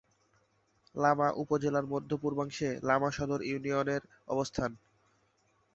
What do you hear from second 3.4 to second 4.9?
ইউনিয়নের অবস্থান।